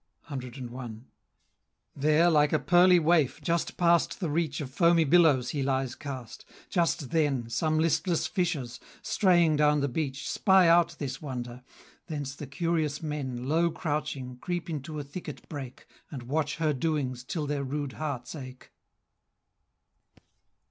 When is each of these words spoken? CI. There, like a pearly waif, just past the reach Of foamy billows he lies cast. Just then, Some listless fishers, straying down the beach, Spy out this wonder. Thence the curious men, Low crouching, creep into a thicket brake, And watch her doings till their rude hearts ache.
CI. 0.27 0.65
There, 1.95 2.31
like 2.31 2.51
a 2.51 2.57
pearly 2.57 2.97
waif, 2.97 3.39
just 3.39 3.77
past 3.77 4.19
the 4.19 4.31
reach 4.31 4.59
Of 4.59 4.71
foamy 4.71 5.03
billows 5.03 5.51
he 5.51 5.61
lies 5.61 5.93
cast. 5.93 6.43
Just 6.71 7.11
then, 7.11 7.47
Some 7.51 7.77
listless 7.77 8.25
fishers, 8.25 8.79
straying 9.03 9.57
down 9.57 9.81
the 9.81 9.87
beach, 9.87 10.27
Spy 10.27 10.67
out 10.67 10.95
this 10.97 11.21
wonder. 11.21 11.61
Thence 12.07 12.33
the 12.33 12.47
curious 12.47 13.03
men, 13.03 13.47
Low 13.47 13.69
crouching, 13.69 14.37
creep 14.37 14.71
into 14.71 14.97
a 14.97 15.03
thicket 15.03 15.47
brake, 15.47 15.85
And 16.09 16.23
watch 16.23 16.55
her 16.55 16.73
doings 16.73 17.23
till 17.23 17.45
their 17.45 17.63
rude 17.63 17.93
hearts 17.93 18.33
ache. 18.33 18.71